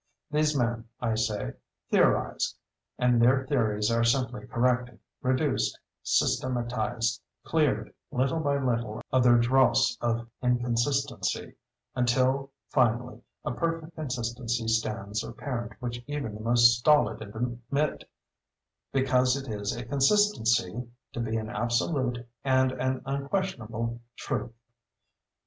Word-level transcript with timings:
These 0.31 0.57
men, 0.57 0.85
I 0.99 1.13
say, 1.13 1.53
theorize; 1.91 2.55
and 2.97 3.21
their 3.21 3.45
theories 3.45 3.91
are 3.91 4.03
simply 4.03 4.47
corrected, 4.47 4.97
reduced, 5.21 5.77
systematized—cleared, 6.01 7.93
little 8.09 8.39
by 8.39 8.57
little, 8.57 9.03
of 9.11 9.21
their 9.23 9.37
dross 9.37 9.95
of 10.01 10.27
inconsistency—until, 10.41 12.49
finally, 12.69 13.21
a 13.45 13.51
perfect 13.51 13.93
consistency 13.93 14.67
stands 14.69 15.23
apparent 15.23 15.73
which 15.79 16.03
even 16.07 16.33
the 16.33 16.41
most 16.41 16.79
stolid 16.79 17.21
admit, 17.21 18.09
because 18.91 19.37
it 19.37 19.47
is 19.47 19.75
a 19.75 19.85
consistency, 19.85 20.83
to 21.13 21.19
be 21.19 21.37
an 21.37 21.47
absolute 21.51 22.27
and 22.43 22.71
an 22.71 23.03
unquestionable 23.05 24.01
truth. 24.15 24.55